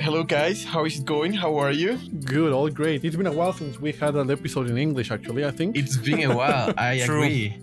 [0.00, 0.64] Hello, guys.
[0.64, 1.32] How is it going?
[1.32, 1.96] How are you?
[2.24, 3.04] Good, all great.
[3.04, 5.76] It's been a while since we had an episode in English, actually, I think.
[5.76, 6.72] It's been a while.
[6.78, 7.22] I True.
[7.22, 7.56] agree.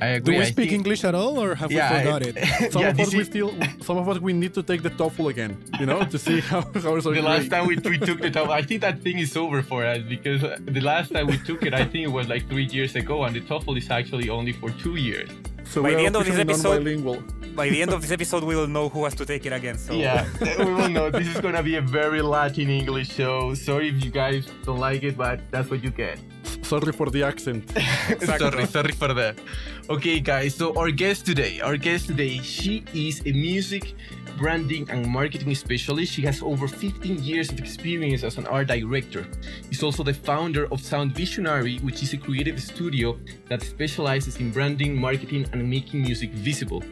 [0.00, 0.34] I agree.
[0.34, 2.72] Do we I speak think- English at all, or have Yeah, we I- it?
[2.72, 4.82] Some yeah, of this us we is- still some of us we need to take
[4.82, 7.98] the TOEFL again, you know, to see how how it's the last time we, we
[7.98, 11.26] took the TOEFL, I think that thing is over for us because the last time
[11.26, 13.90] we took it, I think it was like three years ago, and the TOEFL is
[13.90, 15.30] actually only for two years.
[15.70, 16.84] So By the end of this episode-
[17.54, 19.76] By the end of this episode, we will know who has to take it again.
[19.78, 20.24] So Yeah,
[20.64, 21.10] we will know.
[21.10, 23.52] This is gonna be a very Latin English show.
[23.54, 26.18] Sorry if you guys don't like it, but that's what you get.
[26.62, 27.62] Sorry for the accent.
[28.40, 29.34] sorry, sorry for that.
[29.90, 30.54] Okay, guys.
[30.54, 33.94] So our guest today, our guest today, she is a music
[34.38, 36.12] branding and marketing specialist.
[36.12, 39.26] She has over 15 years of experience as an art director.
[39.68, 44.52] She's also the founder of Sound Visionary, which is a creative studio that specializes in
[44.52, 46.82] branding, marketing, and making music visible.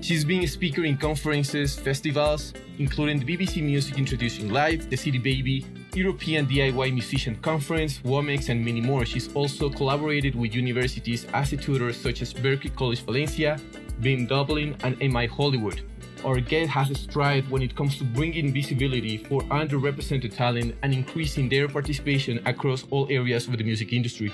[0.00, 5.18] She's been a speaker in conferences, festivals, including the BBC Music Introducing Live, the City
[5.18, 9.04] Baby, European DIY Musician Conference, WOMEX, and many more.
[9.04, 13.60] She's also collaborated with universities as a tutor such as Berklee College Valencia,
[14.00, 15.82] BIMM Dublin, and MI Hollywood.
[16.24, 20.92] Our guest has a stride when it comes to bringing visibility for underrepresented talent and
[20.92, 24.30] increasing their participation across all areas of the music industry.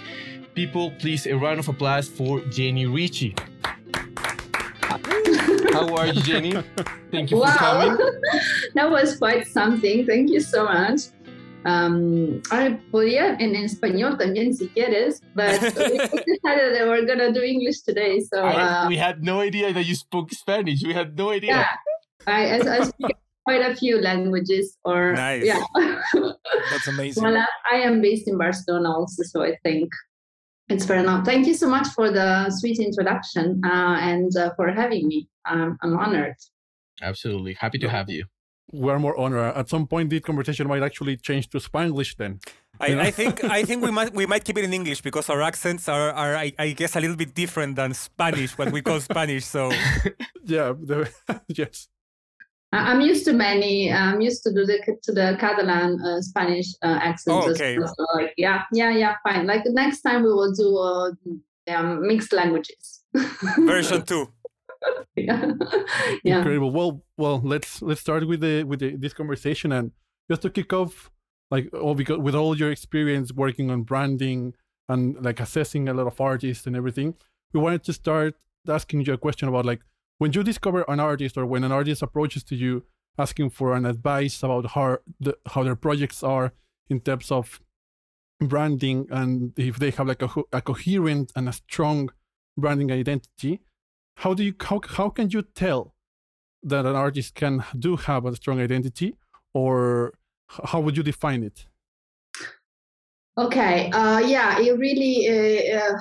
[0.54, 3.34] People, please a round of applause for Jenny Ritchie.
[5.72, 6.52] How are you, Jenny?
[7.12, 7.96] Thank you for coming.
[8.74, 10.06] that was quite something.
[10.06, 11.02] Thank you so much.
[11.66, 17.42] Um, I podía en español también si quieres, but we decided that we're gonna do
[17.42, 18.20] English today.
[18.20, 20.82] So I- uh, we had no idea that you spoke Spanish.
[20.84, 21.50] We had no idea.
[21.50, 21.74] yeah,
[22.26, 24.78] I, I, I speak quite a few languages.
[24.84, 25.44] Or Nice.
[25.44, 25.62] yeah.
[26.70, 27.22] That's amazing.
[27.24, 29.90] well, I, I am based in Barcelona also, so I think
[30.68, 31.24] it's fair enough.
[31.24, 35.28] Thank you so much for the sweet introduction uh, and uh, for having me.
[35.48, 36.34] Um, I'm honored.
[37.02, 37.54] Absolutely.
[37.54, 38.24] Happy to have you.
[38.72, 39.56] We're more honored.
[39.56, 42.40] At some point, this conversation might actually change to Spanglish then.
[42.80, 45.40] I, I think I think we might we might keep it in English because our
[45.40, 49.00] accents are, are I, I guess a little bit different than Spanish, what we call
[49.00, 49.44] Spanish.
[49.44, 49.70] So
[50.44, 51.10] Yeah, the,
[51.48, 51.88] yes.
[52.72, 53.92] I- I'm used to many.
[53.92, 57.36] I'm used to do the to the Catalan uh, Spanish uh, accent.
[57.36, 57.78] Oh, as okay.
[57.78, 57.92] well.
[57.96, 59.46] So, like, yeah, yeah, yeah, fine.
[59.46, 63.02] Like next time we will do uh, um, mixed languages.
[63.58, 64.28] version two.
[65.16, 65.52] yeah.
[66.24, 66.38] yeah.
[66.38, 66.70] Incredible.
[66.70, 69.92] Well, well, let's let's start with the with the, this conversation and
[70.30, 71.10] just to kick off,
[71.50, 74.54] like all because with all your experience working on branding
[74.88, 77.14] and like assessing a lot of artists and everything,
[77.52, 78.34] we wanted to start
[78.68, 79.80] asking you a question about like
[80.18, 82.84] when you discover an artist or when an artist approaches to you
[83.18, 86.52] asking for an advice about how the, how their projects are
[86.88, 87.60] in terms of
[88.40, 92.10] branding and if they have like a, a coherent and a strong
[92.58, 93.60] branding identity
[94.16, 95.94] how do you how, how can you tell
[96.62, 99.14] that an artist can do have a strong identity
[99.54, 100.12] or
[100.48, 101.66] how would you define it
[103.38, 103.90] Okay.
[103.90, 104.58] Uh, yeah.
[104.58, 105.28] It really.
[105.28, 105.98] Uh, uh,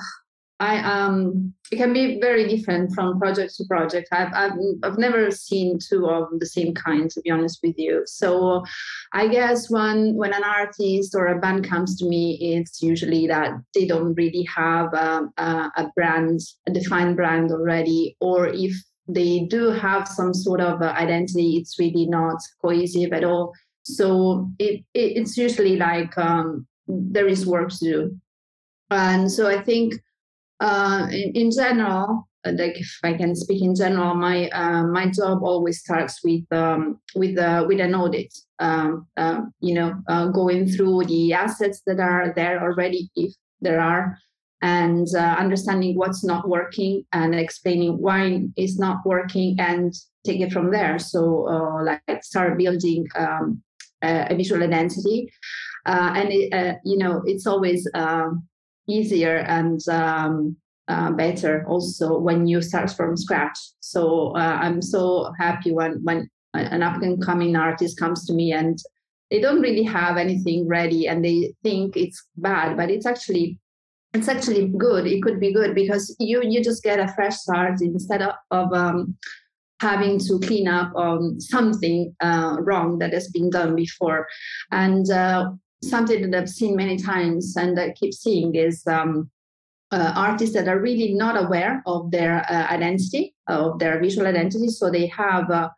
[0.58, 1.52] I um.
[1.72, 4.08] It can be very different from project to project.
[4.12, 4.52] I've I've
[4.82, 7.10] I've never seen two of the same kind.
[7.10, 8.02] To be honest with you.
[8.06, 8.64] So,
[9.12, 13.50] I guess when when an artist or a band comes to me, it's usually that
[13.74, 18.72] they don't really have a, a, a brand, a defined brand already, or if
[19.08, 23.52] they do have some sort of identity, it's really not cohesive at all.
[23.82, 28.20] So it, it it's usually like um, there is work to do.
[28.90, 29.94] And so I think
[30.60, 35.08] uh, in, in general, uh, like if I can speak in general, my uh, my
[35.10, 38.32] job always starts with um, with uh, with an audit.
[38.58, 43.80] Um, um, you know, uh, going through the assets that are there already, if there
[43.80, 44.18] are,
[44.62, 49.92] and understanding what's not working and explaining why it's not working, and
[50.24, 50.98] take it from there.
[50.98, 51.20] So,
[51.84, 53.62] like start building um,
[54.02, 55.30] a, visual identity
[55.84, 57.86] and it, you know it's always
[58.88, 60.56] easier and um,
[60.88, 63.58] uh, better also when you start from scratch.
[63.80, 68.52] So uh, i'm so happy when when an up and coming artist comes to me
[68.52, 68.78] and
[69.30, 73.58] they don't really have anything ready and they think it's bad but it's actually
[74.16, 75.06] it's actually good.
[75.06, 78.72] It could be good because you you just get a fresh start instead of, of
[78.72, 79.16] um,
[79.80, 84.26] having to clean up um, something uh, wrong that has been done before.
[84.70, 85.50] And uh,
[85.82, 89.30] something that I've seen many times and I keep seeing is um,
[89.92, 94.68] uh, artists that are really not aware of their uh, identity, of their visual identity.
[94.68, 95.68] So they have, uh,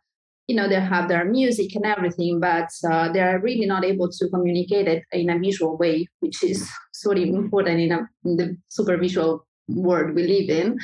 [0.47, 4.29] you know, they have their music and everything, but uh, they're really not able to
[4.29, 8.57] communicate it in a visual way, which is sort of important in, a, in the
[8.69, 10.79] super visual world we live in.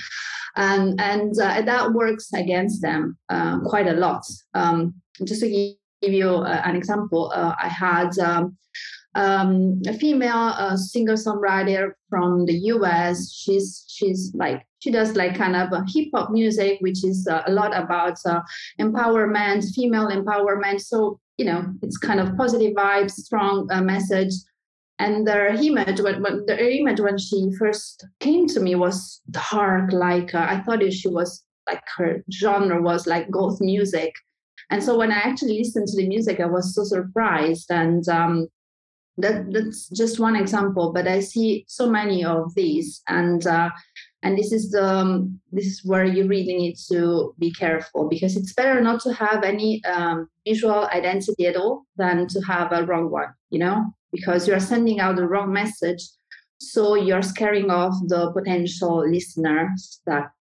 [0.56, 4.24] And, and uh, that works against them uh, quite a lot.
[4.54, 5.76] Um, just to give
[6.06, 8.58] give you uh, an example, uh, I had um,
[9.16, 13.34] um, a female uh, singer-songwriter from the US.
[13.34, 17.52] She's she's like she does like kind of hip hop music, which is uh, a
[17.52, 18.42] lot about uh,
[18.80, 20.82] empowerment, female empowerment.
[20.82, 24.34] So you know, it's kind of positive vibes, strong uh, message.
[24.98, 29.92] And the image, when, when their image when she first came to me was dark,
[29.92, 34.14] like uh, I thought she was like her genre was like goth music.
[34.70, 37.70] And so when I actually listened to the music, I was so surprised.
[37.70, 38.48] And um,
[39.18, 43.02] that that's just one example, but I see so many of these.
[43.08, 43.70] And uh,
[44.24, 48.36] and this is the um, this is where you really need to be careful because
[48.36, 52.86] it's better not to have any um, visual identity at all than to have a
[52.86, 53.34] wrong one.
[53.50, 56.04] You know, because you are sending out the wrong message.
[56.58, 60.32] So you're scaring off the potential listeners that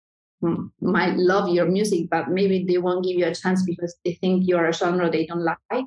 [0.80, 4.44] might love your music, but maybe they won't give you a chance because they think
[4.46, 5.86] you're a genre they don't like.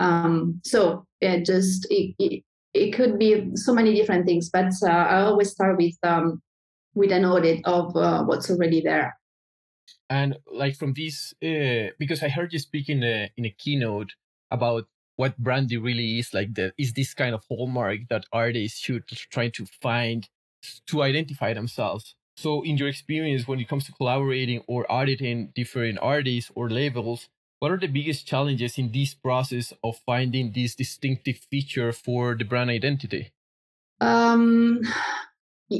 [0.00, 2.42] Um, so it just it, it,
[2.72, 6.42] it, could be so many different things, but uh, I always start with um,
[6.94, 9.16] with an audit of uh, what's already there.
[10.10, 14.14] And like from this, uh, because I heard you speak in a in a keynote
[14.50, 14.84] about
[15.16, 19.48] what brandy really is like the is this kind of hallmark that artists should try
[19.48, 20.28] to find
[20.86, 25.98] to identify themselves so, in your experience, when it comes to collaborating or auditing different
[26.02, 27.28] artists or labels,
[27.64, 32.44] what are the biggest challenges in this process of finding this distinctive feature for the
[32.44, 33.32] brand identity?
[34.02, 34.82] Um,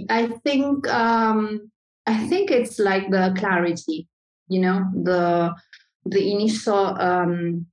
[0.09, 1.71] I think um,
[2.07, 4.09] I think it's like the clarity,
[4.49, 5.55] you know, the
[6.07, 7.67] the initial um,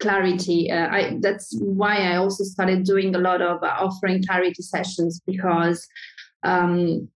[0.00, 0.70] clarity.
[0.72, 5.20] Uh, I that's why I also started doing a lot of uh, offering clarity sessions
[5.26, 5.86] because
[6.44, 7.10] um,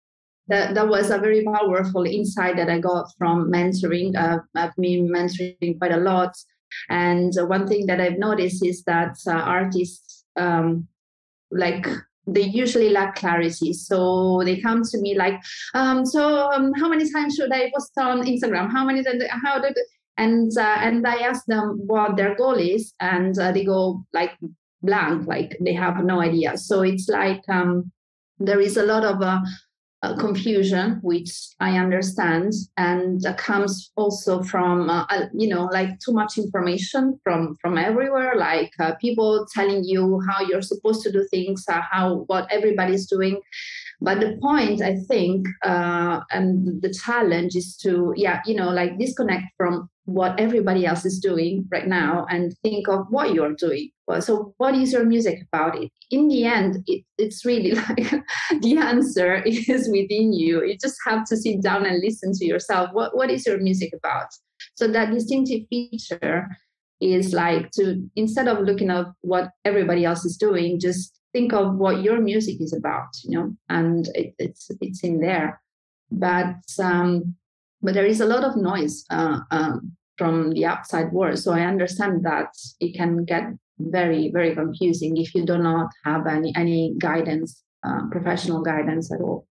[0.48, 4.16] that, that was a very powerful insight that I got from mentoring.
[4.16, 6.34] Uh, I've been mentoring quite a lot.
[6.90, 10.88] And one thing that I've noticed is that uh, artists, um,
[11.50, 11.86] like,
[12.26, 13.72] they usually lack clarity.
[13.72, 15.40] So they come to me like,
[15.74, 18.70] um, so um, how many times should I post on Instagram?
[18.70, 19.76] How many how did,
[20.16, 24.32] and, uh, and I ask them what their goal is and uh, they go like
[24.82, 26.56] blank, like they have no idea.
[26.56, 27.92] So it's like, um,
[28.38, 29.40] there is a lot of uh,
[30.04, 31.30] uh, confusion, which
[31.60, 37.56] I understand, and uh, comes also from uh, you know like too much information from
[37.60, 42.24] from everywhere, like uh, people telling you how you're supposed to do things, uh, how
[42.26, 43.40] what everybody's doing.
[44.00, 48.98] But the point, I think, uh, and the challenge is to yeah you know like
[48.98, 53.88] disconnect from what everybody else is doing right now and think of what you're doing.
[54.20, 55.82] So, what is your music about?
[55.82, 58.22] It in the end, it, it's really like
[58.60, 60.64] the answer is within you.
[60.64, 62.90] You just have to sit down and listen to yourself.
[62.92, 64.28] What what is your music about?
[64.74, 66.48] So that distinctive feature
[67.00, 71.76] is like to instead of looking at what everybody else is doing, just think of
[71.76, 73.08] what your music is about.
[73.24, 75.60] You know, and it, it's it's in there.
[76.10, 77.36] But um,
[77.80, 81.38] but there is a lot of noise uh, um, from the outside world.
[81.38, 82.48] So I understand that
[82.80, 83.44] it can get
[83.78, 89.20] very, very confusing if you do not have any, any guidance, uh, professional guidance at
[89.20, 89.46] all.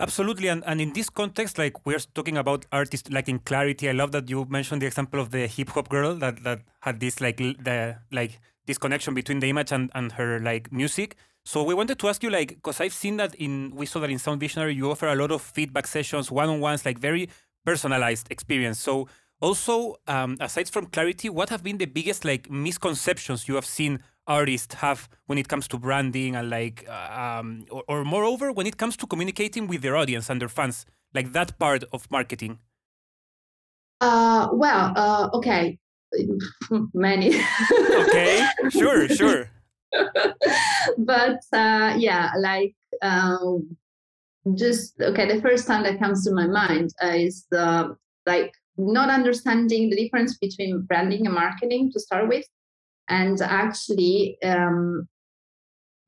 [0.00, 3.88] Absolutely, and, and in this context, like we're talking about artists lacking clarity.
[3.88, 6.98] I love that you mentioned the example of the hip hop girl that that had
[6.98, 11.16] this like the like this connection between the image and, and her like music.
[11.44, 14.10] So we wanted to ask you, like, because I've seen that in we saw that
[14.10, 17.28] in Sound Visionary, you offer a lot of feedback sessions, one on ones, like very
[17.64, 18.80] personalized experience.
[18.80, 19.08] So
[19.42, 23.98] also, um, aside from clarity, what have been the biggest like misconceptions you have seen
[24.26, 28.66] artists have when it comes to branding and like, uh, um, or, or moreover, when
[28.66, 32.60] it comes to communicating with their audience and their fans, like that part of marketing?
[34.00, 35.78] Uh, well, uh, okay,
[36.94, 37.34] many.
[37.72, 39.50] okay, sure, sure.
[40.98, 43.76] but uh, yeah, like um,
[44.54, 45.26] just okay.
[45.26, 47.96] The first time that comes to my mind uh, is the
[48.26, 52.46] like not understanding the difference between branding and marketing to start with.
[53.08, 55.08] And actually um,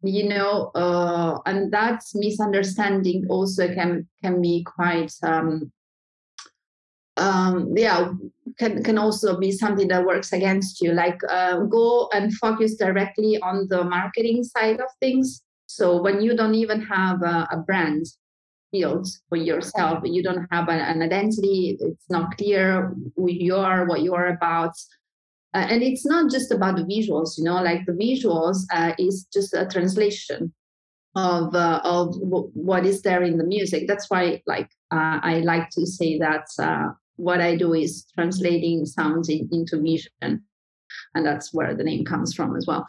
[0.02, 5.72] you know uh, and that misunderstanding also can can be quite um,
[7.16, 8.12] um, yeah
[8.58, 10.92] can, can also be something that works against you.
[10.92, 15.42] Like uh, go and focus directly on the marketing side of things.
[15.66, 18.06] So when you don't even have a, a brand
[18.74, 20.00] field for yourself.
[20.04, 21.76] You don't have an, an identity.
[21.80, 24.74] It's not clear who you are, what you are about.
[25.54, 29.26] Uh, and it's not just about the visuals, you know, like the visuals uh, is
[29.32, 30.52] just a translation
[31.14, 33.86] of uh, of w- what is there in the music.
[33.86, 36.88] That's why, like, uh, I like to say that uh,
[37.26, 40.42] what I do is translating sounds in, into vision.
[41.14, 42.84] and that's where the name comes from as well,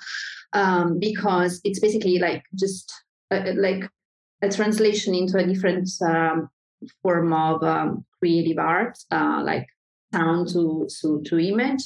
[0.54, 2.92] um, because it's basically like just
[3.32, 3.84] uh, like
[4.46, 6.50] a translation into a different um,
[7.02, 9.68] form of um, creative art, uh, like
[10.14, 11.84] sound to to to image.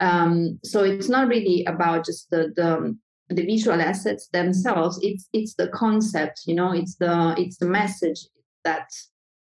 [0.00, 2.96] Um, so it's not really about just the, the
[3.28, 4.98] the visual assets themselves.
[5.02, 6.72] It's it's the concept, you know.
[6.72, 8.20] It's the it's the message
[8.64, 8.88] that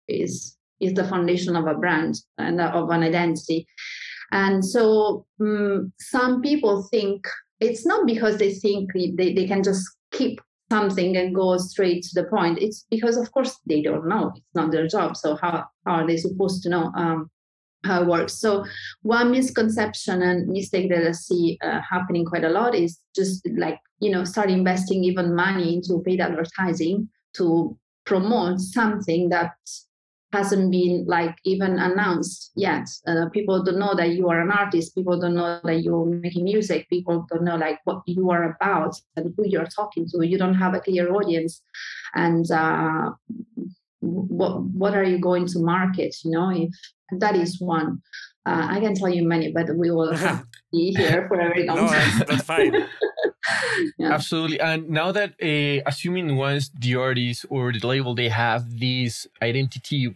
[0.07, 3.67] is is the foundation of a brand and of an identity.
[4.31, 7.27] And so um, some people think
[7.59, 12.13] it's not because they think they, they can just keep something and go straight to
[12.21, 12.59] the point.
[12.65, 14.31] It's because, of course, they don't know.
[14.35, 15.17] It's not their job.
[15.17, 17.29] So how, how are they supposed to know um,
[17.83, 18.33] how it works?
[18.39, 18.65] So
[19.01, 23.79] one misconception and mistake that I see uh, happening quite a lot is just like
[23.99, 29.53] you know start investing even money into paid advertising to promote something that
[30.33, 32.87] hasn't been like even announced yet.
[33.07, 34.95] Uh, people don't know that you are an artist.
[34.95, 36.89] People don't know that you're making music.
[36.89, 40.25] People don't know like what you are about and who you're talking to.
[40.25, 41.61] You don't have a clear audience,
[42.15, 43.11] and uh,
[43.99, 46.15] what what are you going to market?
[46.23, 46.71] You know, if
[47.19, 48.01] that is one.
[48.43, 50.17] Uh, I can tell you many, but we will
[50.71, 52.17] be here for a very long no, time.
[52.17, 52.87] That's, that's fine.
[53.97, 54.13] Yeah.
[54.13, 54.59] Absolutely.
[54.59, 60.15] And now that, uh, assuming once the artist or the label they have this identity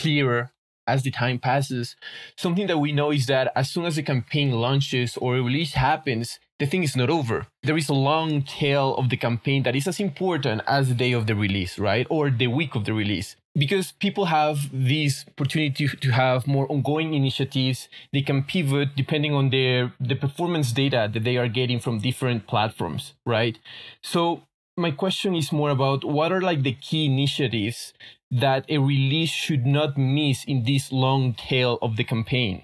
[0.00, 0.50] clearer
[0.86, 1.96] as the time passes,
[2.36, 5.74] something that we know is that as soon as the campaign launches or a release
[5.74, 7.46] happens, the thing is not over.
[7.62, 11.12] There is a long tail of the campaign that is as important as the day
[11.12, 12.06] of the release, right?
[12.10, 13.36] Or the week of the release.
[13.54, 19.50] Because people have this opportunity to have more ongoing initiatives, they can pivot depending on
[19.50, 23.58] their the performance data that they are getting from different platforms, right?
[24.02, 24.42] So
[24.80, 27.92] my question is more about what are like the key initiatives
[28.30, 32.62] that a release should not miss in this long tail of the campaign?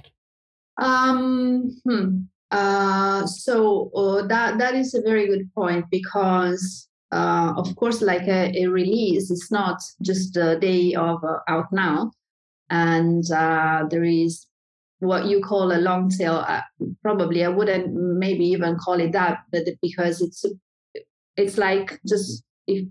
[0.79, 2.23] Um, hmm.
[2.51, 8.27] uh, so uh, that that is a very good point because uh, of course, like
[8.27, 12.11] a, a, release, it's not just the day of uh, out now,
[12.69, 14.47] and uh, there is
[14.99, 16.45] what you call a long tail.
[16.47, 16.63] Uh,
[17.03, 20.45] probably, I wouldn't maybe even call it that, but because it's
[21.37, 22.87] it's like just if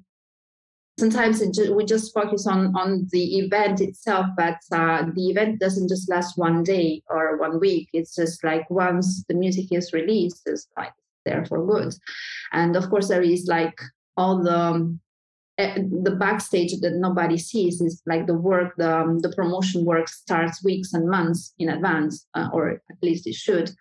[0.98, 5.90] sometimes ju- we just focus on on the event itself but uh, the event doesn't
[5.90, 7.90] just last one day or one week.
[7.94, 10.94] It's just like once the music is released it's like
[11.26, 11.94] there for good.
[12.54, 13.78] And of course there is like
[14.16, 15.00] all the um,
[15.58, 20.64] the backstage that nobody sees is like the work the um, the promotion work starts
[20.64, 23.72] weeks and months in advance uh, or at least it should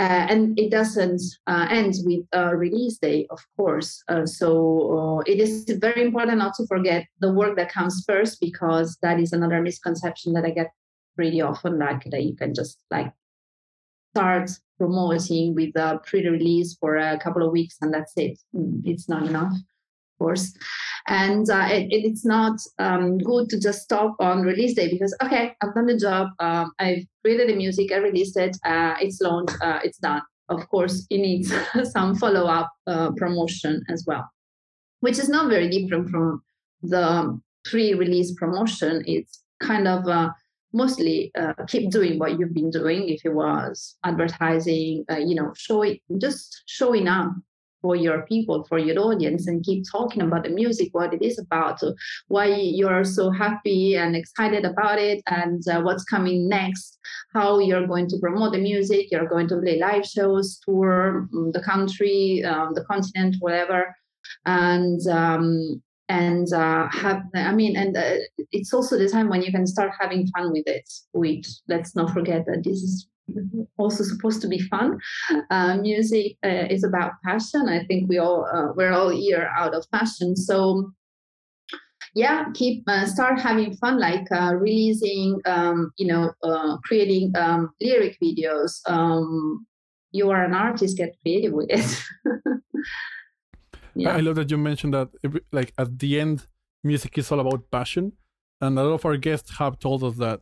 [0.00, 4.02] uh, and it doesn't uh, end with a release day, of course.
[4.08, 4.48] Uh, so
[4.98, 9.20] uh, it is very important not to forget the work that comes first, because that
[9.20, 10.70] is another misconception that I get
[11.14, 13.12] pretty often, like that you can just like
[14.14, 18.38] start promoting with a pre-release for a couple of weeks and that's it.
[18.54, 19.52] Mm, it's not enough,
[20.22, 20.54] course.
[21.08, 25.54] And uh, it, it's not um, good to just stop on release day because okay
[25.60, 29.56] i've done the job um, i've created the music i released it uh, it's launched
[29.62, 30.22] uh, it's done.
[30.48, 31.52] Of course it needs
[31.94, 34.24] some follow-up uh, promotion as well
[35.00, 36.42] which is not very different from
[36.82, 39.02] the pre-release promotion.
[39.06, 40.30] It's kind of uh,
[40.72, 43.08] mostly uh, keep doing what you've been doing.
[43.08, 47.32] If it was advertising you know showing just showing up
[47.82, 51.38] for your people, for your audience, and keep talking about the music, what it is
[51.38, 51.80] about,
[52.28, 56.98] why you're so happy and excited about it, and uh, what's coming next,
[57.34, 61.52] how you're going to promote the music, you're going to play live shows, tour mm,
[61.52, 63.94] the country, um, the continent, whatever,
[64.46, 68.16] and um, and uh, have i mean and uh,
[68.50, 72.10] it's also the time when you can start having fun with it which let's not
[72.10, 73.06] forget that this is
[73.78, 74.98] also supposed to be fun.
[75.50, 77.68] Uh, music uh, is about passion.
[77.68, 80.36] I think we all uh, we're all here out of passion.
[80.36, 80.92] So
[82.14, 87.72] yeah, keep uh, start having fun, like uh, releasing, um, you know, uh, creating um,
[87.80, 88.80] lyric videos.
[88.86, 89.66] Um,
[90.10, 92.02] you are an artist, get creative with it.
[93.94, 94.14] yeah.
[94.14, 95.08] I love that you mentioned that,
[95.52, 96.46] like at the end,
[96.84, 98.12] music is all about passion,
[98.60, 100.40] and a lot of our guests have told us that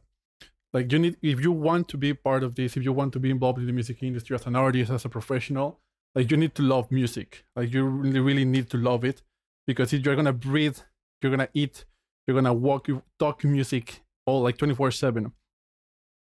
[0.73, 3.19] like you need if you want to be part of this if you want to
[3.19, 5.81] be involved in the music industry as an artist as a professional
[6.15, 7.45] like you need to love music.
[7.57, 9.23] Like you really really need to love it
[9.67, 10.79] because if you're gonna breathe
[11.23, 11.85] you're gonna eat
[12.27, 15.31] you're gonna walk you talk music all like 24 7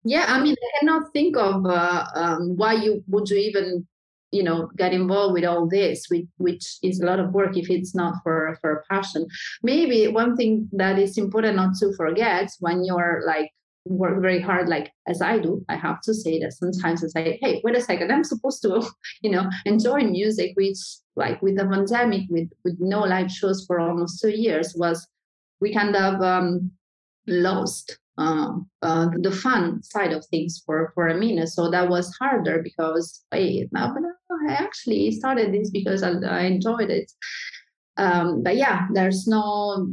[0.03, 3.87] yeah i mean i cannot think of uh, um, why you would you even
[4.31, 7.69] you know get involved with all this which, which is a lot of work if
[7.69, 9.25] it's not for for passion.
[9.63, 13.51] Maybe one thing that is important not to forget when you're like
[13.85, 17.39] work very hard like as i do i have to say that sometimes i say
[17.41, 18.87] hey wait a second i'm supposed to
[19.21, 20.77] you know enjoy music which
[21.15, 25.07] like with the pandemic with with no live shows for almost two years was
[25.59, 26.71] we kind of um,
[27.27, 32.15] lost uh, uh, the fun side of things for for a minute so that was
[32.17, 33.95] harder because hey now
[34.47, 37.11] i actually started this because i, I enjoyed it.
[37.97, 39.87] Um, but yeah there's no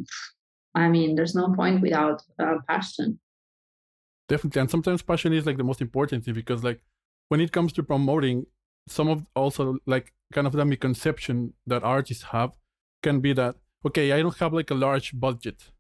[0.74, 3.18] i mean there's no point without uh, passion
[4.28, 6.80] definitely and sometimes passion is like the most important thing because like
[7.28, 8.46] when it comes to promoting
[8.86, 12.52] some of also like kind of the misconception that artists have
[13.02, 13.56] can be that
[13.86, 15.70] okay i don't have like a large budget.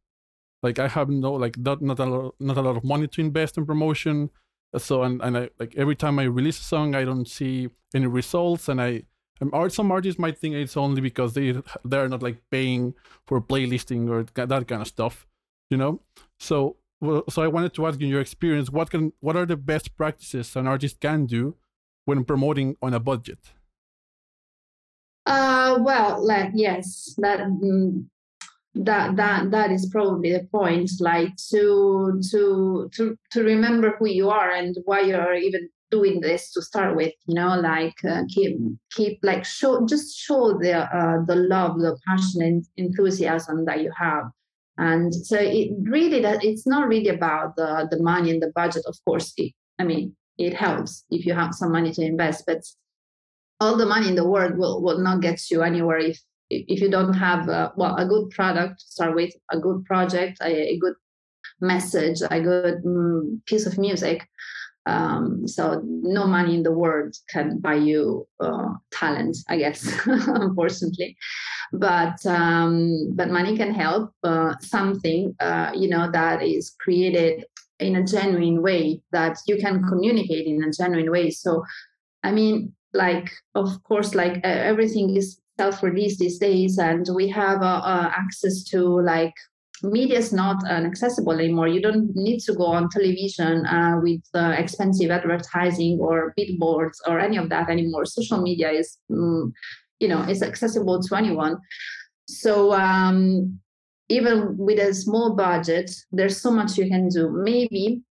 [0.60, 3.20] Like i have no like not not a lot, not a lot of money to
[3.20, 4.30] invest in promotion.
[4.76, 8.06] So and, and i like every time i release a song i don't see any
[8.06, 9.04] results and i
[9.40, 12.94] um, art some artists might think it's only because they they're not like paying
[13.26, 15.28] for playlisting or that kind of stuff
[15.70, 16.00] you know?
[16.38, 19.46] So well, so I wanted to ask you, in your experience, what can what are
[19.46, 21.56] the best practices an artist can do
[22.04, 23.38] when promoting on a budget?
[25.26, 28.04] Uh, well, like yes, that mm,
[28.74, 30.90] that that that is probably the point.
[31.00, 36.20] Like to to to to remember who you are and why you are even doing
[36.20, 37.12] this to start with.
[37.26, 38.58] You know, like uh, keep
[38.90, 43.92] keep like show just show the uh, the love, the passion, and enthusiasm that you
[43.96, 44.24] have
[44.78, 48.84] and so it really that it's not really about the, the money and the budget.
[48.86, 52.62] Of course it, i mean it helps if you have some money to invest but
[53.60, 56.18] all the money in the world will, will not get you anywhere if
[56.50, 60.38] if you don't have a, well a good product to start with a good project
[60.40, 60.94] a, a good
[61.60, 64.26] message a good mm, piece of music
[64.88, 71.16] um, so no money in the world can buy you uh, talent, I guess, unfortunately.
[71.72, 77.44] But um, but money can help uh, something, uh, you know, that is created
[77.78, 81.30] in a genuine way that you can communicate in a genuine way.
[81.30, 81.62] So,
[82.24, 87.82] I mean, like of course, like everything is self-released these days, and we have uh,
[87.84, 89.34] uh, access to like
[89.82, 91.68] media is not accessible anymore.
[91.68, 97.18] You don't need to go on television uh, with uh, expensive advertising or billboards or
[97.20, 98.04] any of that anymore.
[98.04, 99.52] Social media is, mm,
[100.00, 101.58] you know, is accessible to anyone.
[102.28, 103.58] So um,
[104.08, 107.30] even with a small budget, there's so much you can do.
[107.30, 108.02] Maybe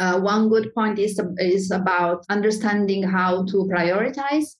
[0.00, 4.56] uh, one good point is is about understanding how to prioritize.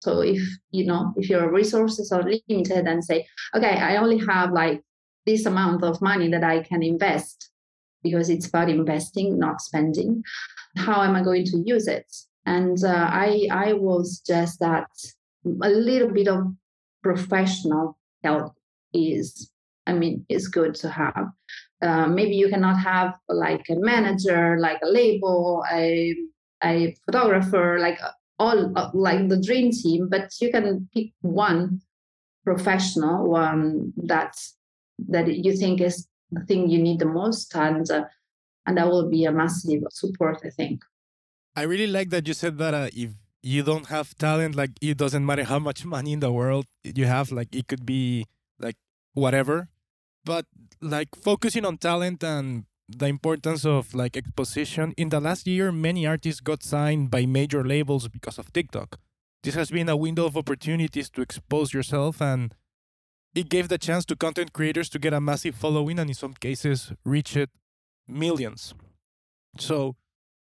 [0.00, 4.52] So if you know if your resources are limited and say, okay, I only have
[4.52, 4.82] like
[5.26, 7.50] this amount of money that I can invest
[8.02, 10.22] because it's about investing, not spending.
[10.76, 12.06] How am I going to use it?
[12.46, 14.88] And uh, I I will suggest that
[15.46, 16.54] a little bit of
[17.02, 18.52] professional help
[18.92, 19.50] is
[19.86, 21.28] I mean is good to have.
[21.82, 26.14] Uh, maybe you cannot have like a manager, like a label, a
[26.62, 27.98] a photographer, like
[28.38, 31.80] all uh, like the dream team, but you can pick one
[32.44, 34.56] professional one that's
[34.98, 38.04] that you think is the thing you need the most and uh,
[38.66, 40.82] and that will be a massive support i think.
[41.56, 44.96] I really like that you said that uh, if you don't have talent like it
[44.96, 48.26] doesn't matter how much money in the world you have like it could be
[48.58, 48.76] like
[49.12, 49.68] whatever.
[50.24, 50.46] But
[50.80, 56.06] like focusing on talent and the importance of like exposition in the last year many
[56.06, 58.98] artists got signed by major labels because of tiktok.
[59.42, 62.54] This has been a window of opportunities to expose yourself and
[63.34, 66.34] it gave the chance to content creators to get a massive following and in some
[66.34, 67.50] cases reach it
[68.06, 68.74] millions.
[69.58, 69.96] So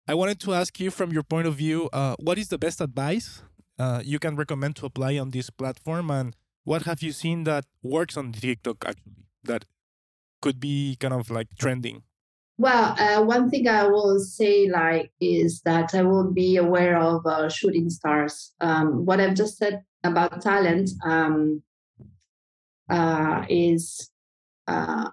[0.07, 2.81] I wanted to ask you from your point of view, uh, what is the best
[2.81, 3.43] advice
[3.79, 7.65] uh, you can recommend to apply on this platform and what have you seen that
[7.83, 9.13] works on TikTok actually
[9.45, 9.65] that
[10.41, 12.03] could be kind of like trending?
[12.59, 17.27] Well, uh, one thing I will say like is that I will be aware of
[17.27, 18.53] uh, shooting stars.
[18.61, 21.63] Um, what I've just said about talent, um,
[22.93, 24.11] uh, is
[24.69, 25.09] uh,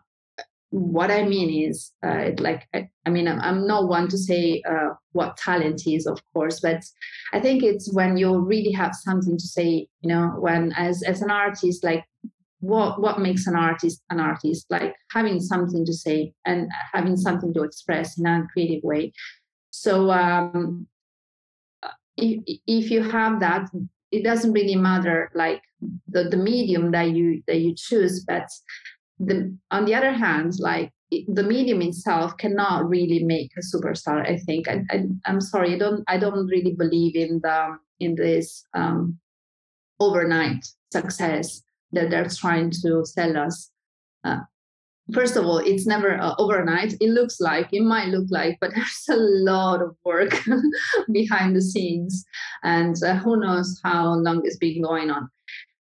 [0.72, 4.62] what I mean is uh, like I, I, mean I'm, I'm not one to say
[4.70, 6.84] uh, what talent is, of course, but
[7.34, 9.88] I think it's when you really have something to say.
[10.02, 12.06] You know, when as as an artist, like
[12.60, 17.54] what what makes an artist an artist, like having something to say and having something
[17.54, 19.13] to express in a creative way.
[19.72, 20.86] So um,
[22.18, 23.70] if if you have that,
[24.12, 25.62] it doesn't really matter like
[26.08, 28.48] the, the medium that you that you choose but
[29.20, 30.92] the on the other hand like
[31.28, 35.78] the medium itself cannot really make a superstar i think I, I, am sorry i
[35.78, 39.18] don't i don't really believe in the in this um,
[40.00, 41.62] overnight success
[41.92, 43.72] that they're trying to sell us
[44.24, 44.39] uh,
[45.13, 46.94] first of all, it's never uh, overnight.
[47.00, 50.39] It looks like, it might look like, but there's a lot of work
[51.12, 52.26] behind the scenes.
[52.63, 55.30] And uh, who knows how long it's been going on.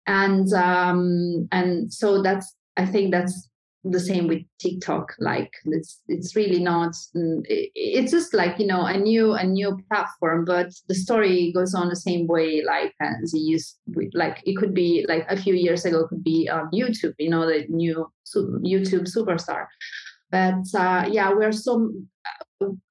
[0.08, 3.50] And um, and so that's I think that's
[3.86, 5.14] the same with TikTok.
[5.20, 6.94] Like it's it's really not.
[7.16, 11.74] Mm, it's just like you know a new a new platform, but the story goes
[11.74, 12.64] on the same way.
[12.66, 16.70] Like as it like it could be like a few years ago, could be on
[16.72, 17.14] YouTube.
[17.20, 19.68] You know the new YouTube superstar.
[20.32, 21.92] But uh, yeah, we're so.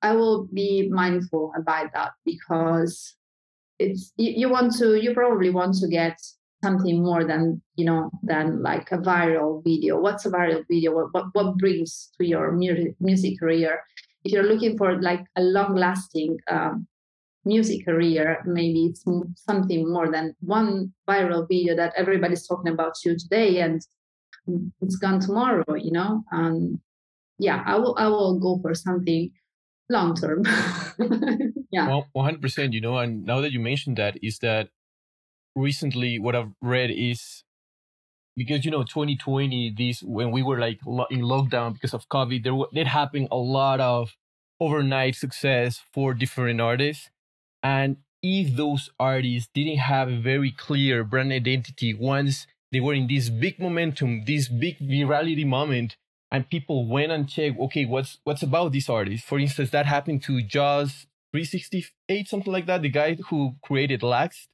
[0.02, 3.16] I will be mindful about that because
[3.78, 6.18] it's you, you want to you probably want to get
[6.66, 7.42] something more than
[7.76, 10.00] you know than like a viral video.
[10.04, 10.88] What's a viral video?
[10.96, 13.74] What what, what brings to your music, music career?
[14.24, 16.86] If you're looking for like a long lasting um,
[17.44, 19.04] music career maybe it's
[19.36, 23.82] something more than one viral video that everybody's talking about you today and
[24.80, 26.24] it's gone tomorrow you know?
[26.32, 26.80] Um,
[27.38, 29.30] yeah i will i will go for something
[29.90, 30.42] long term
[31.70, 31.88] yeah.
[31.88, 34.70] Well 100% you know and now that you mentioned that is that
[35.54, 37.44] recently what I've read is
[38.36, 42.52] because you know 2020 this when we were like in lockdown because of covid there
[42.72, 44.16] did happen a lot of
[44.60, 47.10] overnight success for different artists.
[47.62, 53.06] And if those artists didn't have a very clear brand identity once they were in
[53.06, 55.96] this big momentum this big virality moment
[56.32, 59.24] and people went and checked okay what's what's about this artist?
[59.24, 64.48] For instance that happened to Jawsh 368 something like that the guy who created lax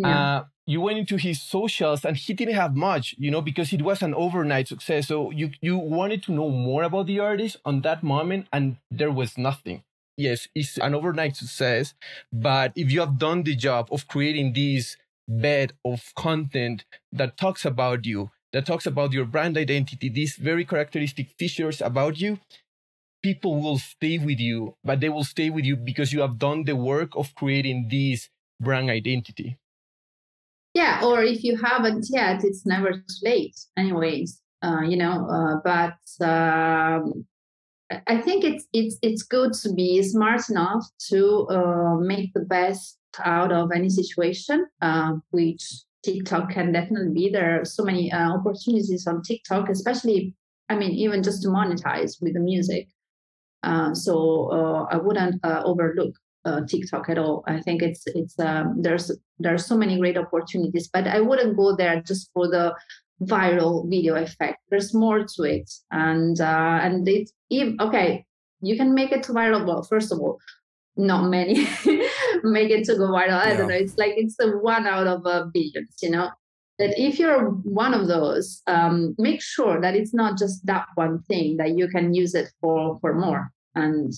[0.00, 0.36] yeah.
[0.38, 3.82] Uh, you went into his socials and he didn't have much, you know, because it
[3.82, 5.08] was an overnight success.
[5.08, 9.10] So you you wanted to know more about the artist on that moment, and there
[9.10, 9.82] was nothing.
[10.16, 11.94] Yes, it's an overnight success,
[12.32, 17.64] but if you have done the job of creating this bed of content that talks
[17.64, 22.38] about you, that talks about your brand identity, these very characteristic features about you,
[23.22, 26.64] people will stay with you, but they will stay with you because you have done
[26.64, 28.28] the work of creating this
[28.60, 29.58] brand identity.
[30.80, 34.40] Yeah, or if you haven't yet, it's never too late, anyways.
[34.62, 37.26] Uh, you know, uh, but um,
[38.06, 42.96] I think it's it's it's good to be smart enough to uh, make the best
[43.22, 45.62] out of any situation, uh, which
[46.02, 47.28] TikTok can definitely be.
[47.28, 50.34] There are so many uh, opportunities on TikTok, especially,
[50.70, 52.88] I mean, even just to monetize with the music.
[53.62, 57.44] Uh, so I wouldn't overlook uh, TikTok at all.
[57.46, 61.56] I think it's it's um, there's there are so many great opportunities, but I wouldn't
[61.56, 62.74] go there just for the
[63.22, 64.58] viral video effect.
[64.70, 67.30] There's more to it, and uh, and it
[67.80, 68.24] okay.
[68.62, 69.66] You can make it to viral.
[69.66, 70.38] Well, first of all,
[70.96, 71.54] not many
[72.42, 73.40] make it to go viral.
[73.40, 73.56] I yeah.
[73.56, 73.74] don't know.
[73.74, 76.30] It's like it's a one out of a billions, you know.
[76.78, 81.22] That if you're one of those, um, make sure that it's not just that one
[81.24, 83.50] thing that you can use it for for more.
[83.74, 84.12] And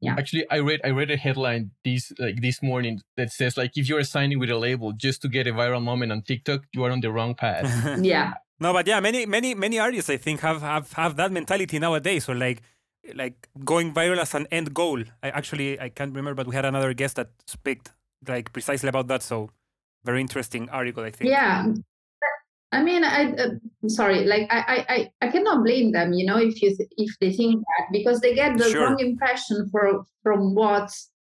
[0.00, 0.14] yeah.
[0.18, 3.88] Actually i read i read a headline this like this morning that says like if
[3.88, 6.90] you're signing with a label just to get a viral moment on tiktok you are
[6.90, 7.66] on the wrong path.
[8.12, 8.34] Yeah.
[8.60, 12.24] No but yeah many many many artists i think have have have that mentality nowadays
[12.24, 12.62] so like
[13.14, 15.02] like going viral as an end goal.
[15.22, 17.90] I actually i can't remember but we had another guest that spoke
[18.26, 19.50] like precisely about that so
[20.04, 21.30] very interesting article i think.
[21.30, 21.66] Yeah
[22.70, 26.60] I mean, I uh, sorry, like I, I, I cannot blame them, you know, if
[26.60, 28.82] you th- if they think that because they get the sure.
[28.82, 30.90] wrong impression for from what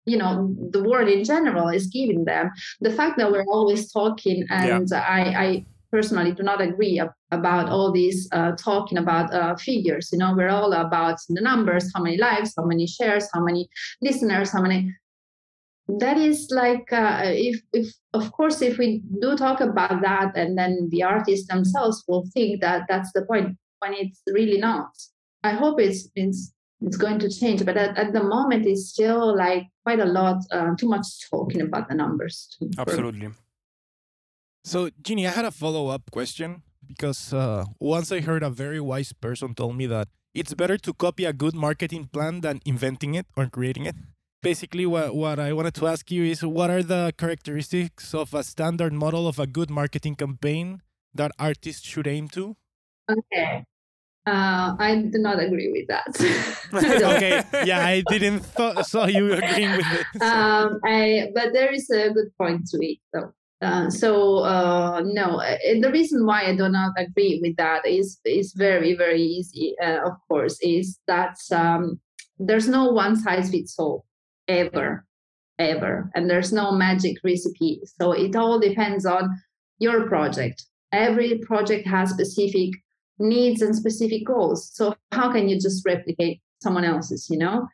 [0.05, 2.51] you know the world in general is giving them.
[2.81, 5.01] The fact that we're always talking, and yeah.
[5.01, 10.11] I, I personally do not agree ab- about all these uh, talking about uh, figures.
[10.12, 13.68] You know, we're all about the numbers, how many likes, how many shares, how many
[14.03, 14.95] listeners, how many
[15.88, 20.57] that is like uh, if if of course if we do talk about that and
[20.57, 24.90] then the artists themselves will think that that's the point when it's really not.
[25.42, 29.37] I hope it's it's it's going to change but at, at the moment it's still
[29.37, 33.31] like quite a lot uh, too much talking about the numbers absolutely.
[34.64, 39.12] So Ginny, i had a follow-up question because uh, once i heard a very wise
[39.12, 43.27] person told me that it's better to copy a good marketing plan than inventing it
[43.37, 43.97] or creating it
[44.42, 48.42] basically what, what i wanted to ask you is what are the characteristics of a
[48.42, 50.83] standard model of a good marketing campaign
[51.14, 52.57] that artists should aim to
[53.11, 53.64] okay
[54.24, 56.07] uh, I do not agree with that.
[57.16, 60.22] okay, yeah, I didn't th- saw you agreeing with it.
[60.22, 63.33] Um, I, but there is a good point to it, though.
[63.61, 68.20] Uh, so uh, no, uh, the reason why I do not agree with that is
[68.24, 69.74] is very very easy.
[69.83, 72.00] Uh, of course, is that um,
[72.38, 74.05] there's no one size fits all
[74.48, 75.05] ever
[75.59, 79.31] ever and there's no magic recipe so it all depends on
[79.78, 82.70] your project every project has specific
[83.18, 84.70] needs and specific goals.
[84.72, 87.68] So how can you just replicate someone else's, you know?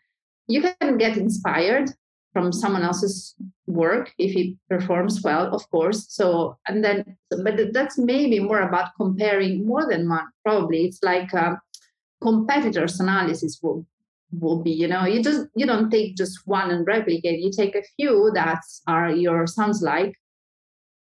[0.47, 1.91] You can get inspired
[2.33, 3.35] from someone else's
[3.67, 6.07] work if it performs well, of course.
[6.09, 10.27] So, and then, but that's maybe more about comparing more than one.
[10.45, 11.61] Probably it's like a
[12.23, 13.59] competitors analysis
[14.33, 14.71] will be.
[14.71, 17.41] You know, you just you don't take just one and replicate.
[17.41, 20.15] You take a few that are your sounds like,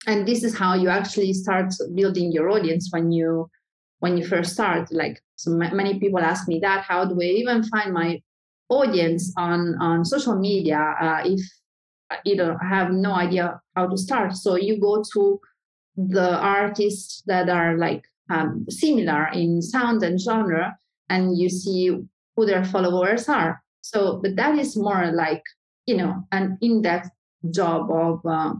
[0.06, 3.50] and this is how you actually start building your audience when you
[3.98, 4.92] when you first start.
[4.92, 6.84] Like so, many people ask me that.
[6.84, 8.20] How do I even find my
[8.70, 11.40] audience on on social media uh, if
[12.24, 15.40] you know have no idea how to start so you go to
[15.96, 20.76] the artists that are like um, similar in sound and genre
[21.08, 21.98] and you see
[22.40, 25.42] who their followers are so but that is more like
[25.86, 27.10] you know an in-depth
[27.50, 28.54] job of uh,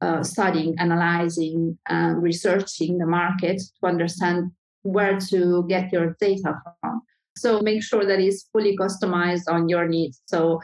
[0.00, 4.50] uh, studying analyzing and researching the market to understand
[4.82, 7.02] where to get your data from
[7.36, 10.22] so make sure that it's fully customized on your needs.
[10.26, 10.60] So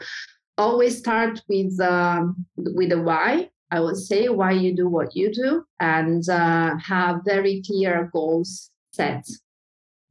[0.57, 3.49] always start with um, with the why.
[3.73, 8.69] I would say why you do what you do, and uh, have very clear goals
[8.91, 9.25] set.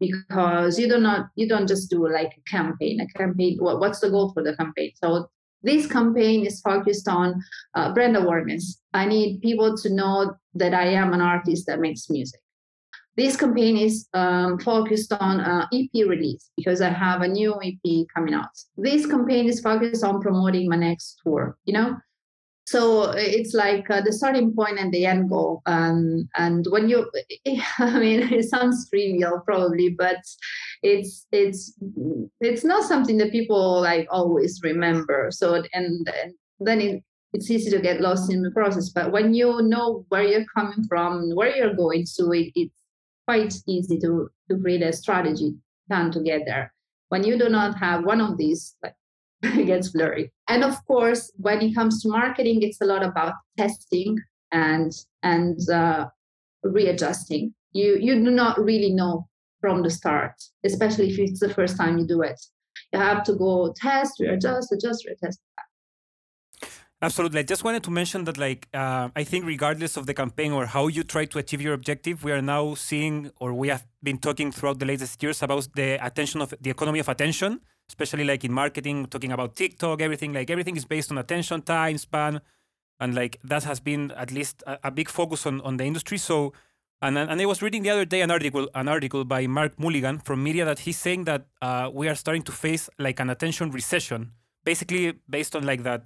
[0.01, 3.01] Because you do not you don't just do like a campaign.
[3.01, 3.59] A campaign.
[3.61, 4.93] What, what's the goal for the campaign?
[4.95, 5.29] So
[5.63, 7.43] this campaign is focused on
[7.75, 8.81] uh, brand awareness.
[8.95, 12.41] I need people to know that I am an artist that makes music.
[13.17, 18.07] This campaign is um, focused on uh, EP release because I have a new EP
[18.15, 18.49] coming out.
[18.77, 21.99] This campaign is focused on promoting my next tour, you know?
[22.71, 25.61] So it's like uh, the starting point and the end goal.
[25.67, 27.11] Um, and when you,
[27.79, 30.19] I mean, it sounds trivial probably, but
[30.81, 31.77] it's it's
[32.41, 35.31] it's not something that people like always remember.
[35.33, 36.09] So and, and
[36.61, 37.03] then it,
[37.33, 38.91] it's easy to get lost in the process.
[38.91, 42.81] But when you know where you're coming from, where you're going to, it, it's
[43.27, 45.55] quite easy to, to create a strategy
[45.89, 46.73] done together.
[47.09, 48.95] When you do not have one of these, like,
[49.43, 50.31] it gets blurry.
[50.51, 54.19] And of course, when it comes to marketing, it's a lot about testing
[54.51, 56.07] and and uh,
[56.65, 57.55] readjusting.
[57.73, 59.29] You you do not really know
[59.61, 60.35] from the start,
[60.65, 62.41] especially if it's the first time you do it.
[62.93, 65.39] You have to go test, readjust, adjust, retest.
[67.03, 67.39] Absolutely.
[67.41, 70.67] I just wanted to mention that, like, uh, I think regardless of the campaign or
[70.67, 74.19] how you try to achieve your objective, we are now seeing, or we have been
[74.19, 77.61] talking throughout the latest years about the attention of the economy of attention,
[77.93, 80.33] especially like in marketing, talking about TikTok, everything.
[80.39, 82.41] Like everything is based on attention, time span,
[83.03, 86.19] and like that has been at least a, a big focus on on the industry.
[86.29, 86.37] So,
[87.07, 90.17] and and I was reading the other day an article an article by Mark Mulligan
[90.27, 93.67] from MIDiA that he's saying that uh, we are starting to face like an attention
[93.79, 94.21] recession,
[94.65, 96.03] basically based on like that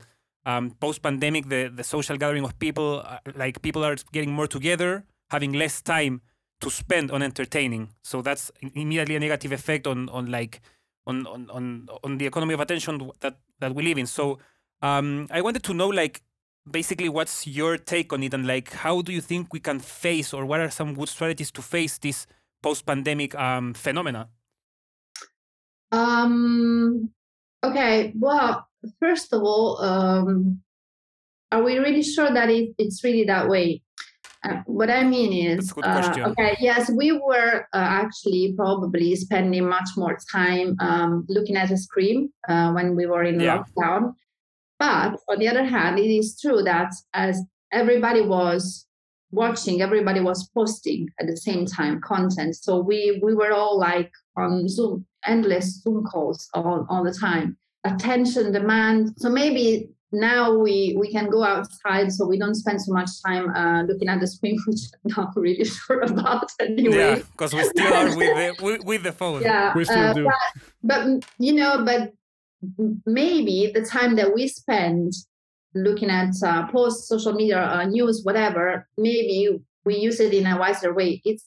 [0.46, 4.46] um, post pandemic, the, the social gathering of people, uh, like people are getting more
[4.46, 6.20] together, having less time
[6.60, 7.88] to spend on entertaining.
[8.02, 10.60] So that's immediately a negative effect on, on like,
[11.06, 14.06] on, on, on, on the economy of attention that, that we live in.
[14.06, 14.38] So
[14.82, 16.22] um, I wanted to know, like,
[16.70, 20.32] basically what's your take on it and like how do you think we can face
[20.32, 22.26] or what are some good strategies to face this
[22.62, 24.30] post-pandemic um, phenomena
[25.92, 27.10] um
[27.62, 28.66] okay well
[28.98, 30.60] first of all, um,
[31.52, 33.82] are we really sure that it, it's really that way?
[34.44, 39.88] Uh, what I mean is, uh, okay, yes, we were uh, actually probably spending much
[39.96, 43.62] more time um, looking at a screen uh, when we were in yeah.
[43.76, 44.12] lockdown.
[44.78, 47.40] But on the other hand, it is true that as
[47.72, 48.86] everybody was
[49.30, 52.56] watching, everybody was posting at the same time content.
[52.56, 57.56] So we we were all like on Zoom, endless Zoom calls all, all the time
[57.84, 59.12] attention demand.
[59.18, 63.50] So maybe now we we can go outside so we don't spend so much time
[63.50, 66.96] uh, looking at the screen which i'm not really sure about anyway.
[66.96, 69.42] Yeah because we still are with the with, with the phone.
[69.42, 70.24] Yeah we still uh, do.
[70.24, 70.36] But,
[70.82, 72.12] but you know but
[73.04, 75.12] maybe the time that we spend
[75.74, 80.56] looking at uh, post social media uh, news whatever maybe we use it in a
[80.58, 81.20] wiser way.
[81.24, 81.46] It's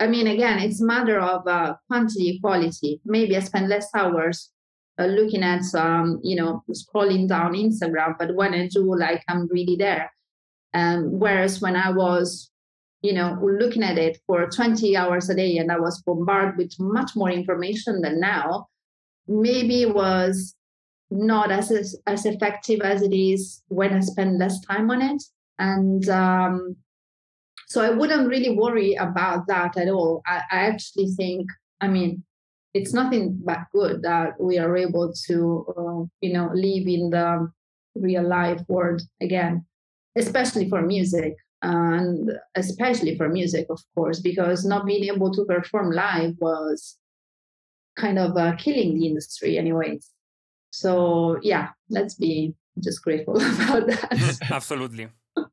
[0.00, 3.00] i mean again it's a matter of uh, quantity quality.
[3.04, 4.50] Maybe i spend less hours
[5.00, 9.48] uh, looking at some, you know, scrolling down Instagram, but when I do, like, I'm
[9.48, 10.12] really there.
[10.74, 12.50] Um, whereas when I was,
[13.02, 16.72] you know, looking at it for 20 hours a day and I was bombarded with
[16.78, 18.66] much more information than now,
[19.26, 20.54] maybe was
[21.10, 25.22] not as as effective as it is when I spend less time on it.
[25.58, 26.76] And um,
[27.66, 30.22] so I wouldn't really worry about that at all.
[30.26, 31.48] I, I actually think,
[31.80, 32.22] I mean,
[32.72, 37.50] it's nothing but good that we are able to uh, you know live in the
[37.94, 39.64] real life world again
[40.16, 45.90] especially for music and especially for music, of course, because not being able to perform
[45.90, 46.96] live was
[47.96, 50.08] kind of uh, killing the industry, anyways.
[50.70, 54.38] So yeah, let's be just grateful about that.
[54.50, 55.08] Absolutely.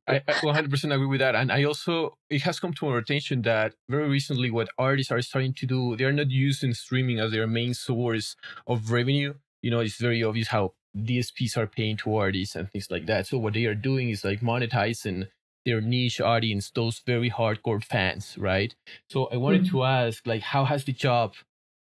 [0.07, 1.35] I, I 100% agree with that.
[1.35, 5.21] And I also, it has come to our attention that very recently, what artists are
[5.21, 9.33] starting to do, they're not using streaming as their main source of revenue.
[9.61, 13.27] You know, it's very obvious how DSPs are paying to artists and things like that.
[13.27, 15.27] So what they are doing is like monetizing
[15.65, 18.73] their niche audience, those very hardcore fans, right?
[19.09, 19.71] So I wanted Mm-hmm.
[19.71, 21.33] to ask, like, how has the job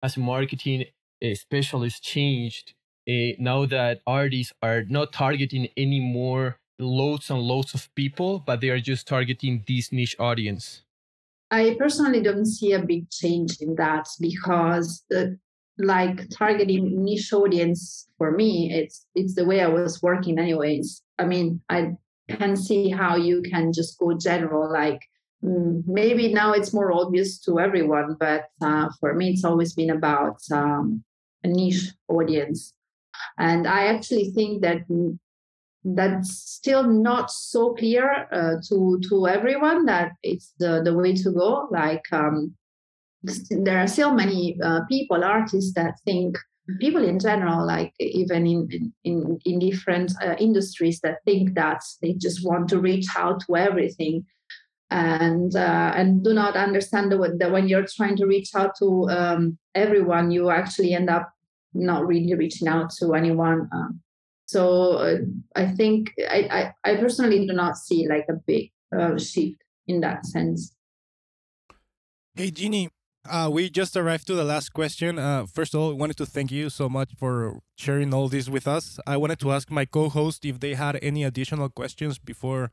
[0.02, 0.86] as a marketing
[1.24, 2.74] uh, specialist changed
[3.08, 8.60] uh, now that artists are not targeting any more loads and loads of people, but
[8.60, 10.82] they are just targeting this niche audience?
[11.50, 15.26] I personally don't see a big change in that because, uh,
[15.78, 21.02] like targeting niche audience for me, it's it's the way I was working anyways.
[21.18, 21.96] I mean, I
[22.28, 25.00] can see how you can just go general, like
[25.42, 29.90] mm, maybe now it's more obvious to everyone, but uh, for me, it's always been
[29.90, 31.02] about um,
[31.42, 32.74] a niche audience,
[33.38, 35.18] and I actually think that mm,
[35.84, 41.30] that's still not so clear uh, to to everyone that it's the the way to
[41.32, 41.68] go.
[41.70, 42.54] Like um
[43.50, 46.38] there are still many uh, people artists that think
[46.78, 52.12] people in general like even in in in different uh, industries that think that they
[52.14, 54.24] just want to reach out to everything.
[54.92, 59.58] And uh, and do not understand that, when you're trying to reach out to um,
[59.74, 61.30] everyone you actually end up
[61.74, 64.00] not really reaching out to anyone um,
[64.50, 65.18] so uh,
[65.54, 70.00] I think I, I, I personally do not see like a big uh, shift in
[70.00, 70.74] that sense.
[72.34, 72.88] Hey, Jeannie,
[73.28, 75.20] uh, we just arrived to the last question.
[75.20, 78.48] Uh, first of all, I wanted to thank you so much for sharing all this
[78.48, 78.98] with us.
[79.06, 82.72] I wanted to ask my co host if they had any additional questions before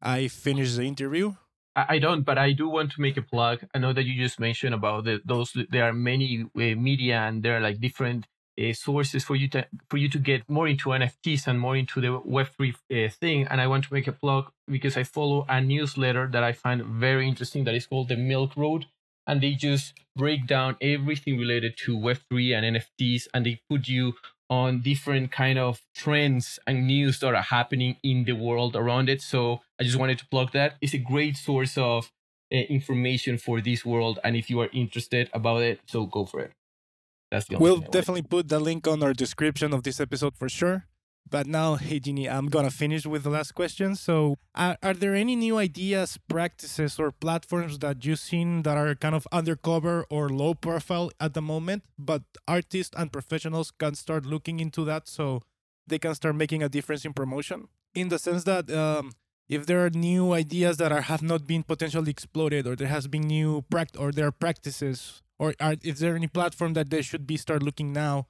[0.00, 1.34] I finish the interview.
[1.76, 3.60] I I don't, but I do want to make a plug.
[3.74, 5.56] I know that you just mentioned about the, those.
[5.70, 8.26] There are many uh, media, and there are like different
[8.60, 12.00] uh, sources for you to for you to get more into NFTs and more into
[12.00, 13.46] the Web three uh, thing.
[13.48, 16.84] And I want to make a plug because I follow a newsletter that I find
[16.84, 18.86] very interesting that is called the Milk Road,
[19.26, 23.88] and they just break down everything related to Web three and NFTs, and they put
[23.88, 24.14] you
[24.50, 29.22] on different kind of trends and news that are happening in the world around it.
[29.22, 30.74] So I just wanted to plug that.
[30.82, 32.12] It's a great source of
[32.52, 36.40] uh, information for this world, and if you are interested about it, so go for
[36.40, 36.52] it.
[37.32, 40.86] That's the We'll definitely put the link on our description of this episode for sure.
[41.30, 43.96] But now, hey, Jeannie, I'm going to finish with the last question.
[43.96, 48.94] So, are, are there any new ideas, practices, or platforms that you've seen that are
[48.94, 54.26] kind of undercover or low profile at the moment, but artists and professionals can start
[54.26, 55.40] looking into that so
[55.86, 57.68] they can start making a difference in promotion?
[57.94, 59.12] In the sense that um,
[59.52, 63.06] if there are new ideas that are, have not been potentially exploited, or there has
[63.06, 63.62] been new
[63.98, 67.62] or there are practices, or are, is there any platform that they should be start
[67.62, 68.26] looking now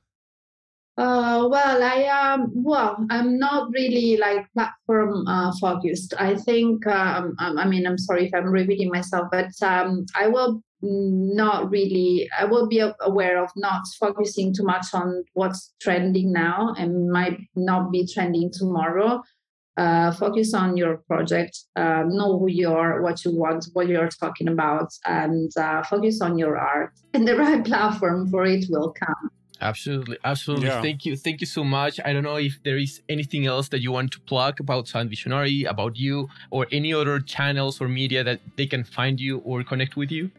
[0.99, 6.13] Uh, well, I um, well, I'm not really like platform uh, focused.
[6.19, 10.61] I think, um, I mean, I'm sorry if I'm repeating myself, but um, I will
[10.83, 12.29] not really.
[12.39, 17.39] I will be aware of not focusing too much on what's trending now and might
[17.57, 19.23] not be trending tomorrow.
[19.77, 21.59] Uh, focus on your project.
[21.77, 26.21] Uh, know who you are, what you want, what you're talking about, and uh, focus
[26.21, 26.93] on your art.
[27.15, 29.31] And the right platform for it will come.
[29.61, 30.67] Absolutely, absolutely.
[30.67, 30.83] Yeah.
[30.83, 32.01] Thank you, thank you so much.
[32.05, 35.09] I don't know if there is anything else that you want to plug about Sound
[35.09, 39.63] Visionary, about you, or any other channels or media that they can find you or
[39.63, 40.31] connect with you.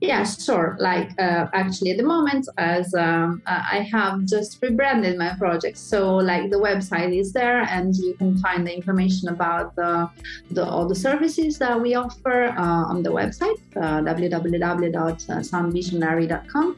[0.00, 0.76] Yeah, sure.
[0.78, 5.76] Like uh, actually, at the moment, as um, uh, I have just rebranded my project,
[5.76, 10.08] so like the website is there, and you can find the information about the,
[10.52, 16.76] the all the services that we offer uh, on the website uh, www.soundvisionary.com.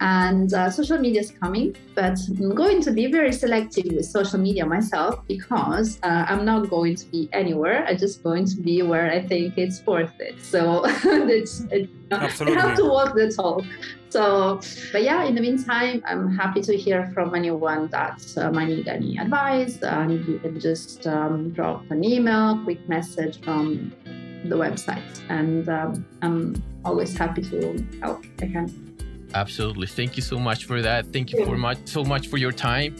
[0.00, 4.38] And uh, social media is coming, but I'm going to be very selective with social
[4.38, 7.86] media myself because uh, I'm not going to be anywhere.
[7.86, 10.42] I'm just going to be where I think it's worth it.
[10.42, 13.64] So it's, it, I have to walk the talk.
[14.10, 14.60] So,
[14.92, 18.88] but yeah, in the meantime, I'm happy to hear from anyone that uh, might need
[18.88, 19.78] any advice.
[19.82, 23.92] And you can just um, drop an email, quick message from
[24.44, 25.02] the website.
[25.28, 28.24] And um, I'm always happy to help.
[28.40, 28.85] I can.
[29.42, 29.86] Absolutely.
[29.98, 31.00] Thank you so much for that.
[31.14, 31.48] Thank you Yeah.
[31.50, 32.92] for much so much for your time.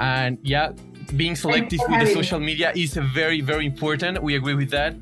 [0.00, 0.66] And yeah,
[1.20, 2.22] being selective with the having me.
[2.22, 4.12] social media is very, very important.
[4.28, 4.92] We agree with that.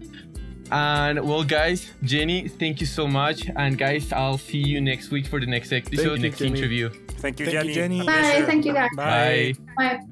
[0.71, 3.39] And well, guys, Jenny, thank you so much.
[3.63, 6.59] And guys, I'll see you next week for the next episode, you, next Jenny.
[6.59, 6.87] interview.
[7.23, 7.99] Thank you, Thank you, Jenny.
[8.01, 8.07] Jenny.
[8.07, 8.43] Bye.
[8.51, 8.89] Thank you, guys.
[8.97, 9.55] Bye.
[9.77, 10.12] Bye.